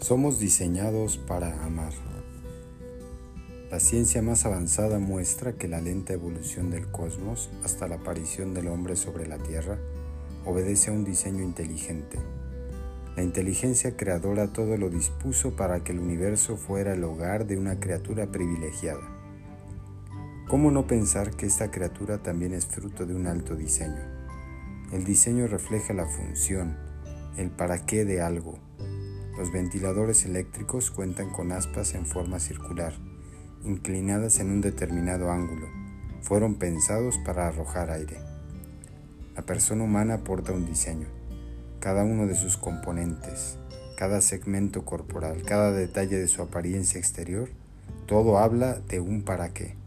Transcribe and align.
Somos 0.00 0.40
diseñados 0.40 1.18
para 1.18 1.62
amar. 1.62 1.92
La 3.70 3.78
ciencia 3.80 4.22
más 4.22 4.46
avanzada 4.46 4.98
muestra 4.98 5.52
que 5.52 5.68
la 5.68 5.82
lenta 5.82 6.14
evolución 6.14 6.70
del 6.70 6.90
cosmos 6.90 7.50
hasta 7.62 7.86
la 7.86 7.96
aparición 7.96 8.54
del 8.54 8.68
hombre 8.68 8.96
sobre 8.96 9.26
la 9.26 9.36
Tierra 9.36 9.78
obedece 10.46 10.90
a 10.90 10.94
un 10.94 11.04
diseño 11.04 11.42
inteligente. 11.42 12.18
La 13.14 13.22
inteligencia 13.22 13.94
creadora 13.94 14.54
todo 14.54 14.78
lo 14.78 14.88
dispuso 14.88 15.54
para 15.54 15.84
que 15.84 15.92
el 15.92 16.00
universo 16.00 16.56
fuera 16.56 16.94
el 16.94 17.04
hogar 17.04 17.46
de 17.46 17.58
una 17.58 17.78
criatura 17.78 18.32
privilegiada. 18.32 19.06
¿Cómo 20.48 20.70
no 20.70 20.86
pensar 20.86 21.36
que 21.36 21.44
esta 21.44 21.70
criatura 21.70 22.22
también 22.22 22.54
es 22.54 22.64
fruto 22.64 23.04
de 23.04 23.14
un 23.14 23.26
alto 23.26 23.54
diseño? 23.54 24.02
El 24.92 25.04
diseño 25.04 25.46
refleja 25.46 25.92
la 25.92 26.06
función, 26.06 26.78
el 27.36 27.50
para 27.50 27.84
qué 27.84 28.06
de 28.06 28.22
algo, 28.22 28.58
los 29.40 29.52
ventiladores 29.52 30.26
eléctricos 30.26 30.90
cuentan 30.90 31.30
con 31.30 31.50
aspas 31.50 31.94
en 31.94 32.04
forma 32.04 32.38
circular, 32.38 32.92
inclinadas 33.64 34.38
en 34.38 34.50
un 34.50 34.60
determinado 34.60 35.30
ángulo. 35.32 35.66
Fueron 36.20 36.56
pensados 36.56 37.16
para 37.24 37.46
arrojar 37.46 37.90
aire. 37.90 38.18
La 39.34 39.40
persona 39.40 39.84
humana 39.84 40.16
aporta 40.16 40.52
un 40.52 40.66
diseño. 40.66 41.06
Cada 41.78 42.04
uno 42.04 42.26
de 42.26 42.34
sus 42.34 42.58
componentes, 42.58 43.56
cada 43.96 44.20
segmento 44.20 44.84
corporal, 44.84 45.42
cada 45.42 45.72
detalle 45.72 46.18
de 46.18 46.28
su 46.28 46.42
apariencia 46.42 46.98
exterior, 46.98 47.48
todo 48.04 48.36
habla 48.36 48.74
de 48.90 49.00
un 49.00 49.22
para 49.22 49.54
qué. 49.54 49.79